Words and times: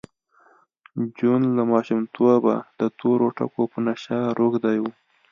جون 1.17 1.41
له 1.57 1.63
ماشومتوبه 1.71 2.55
د 2.79 2.81
تورو 2.99 3.27
ټکو 3.37 3.63
په 3.71 3.79
نشه 3.87 4.17
روږدی 4.37 4.77
و 4.81 4.85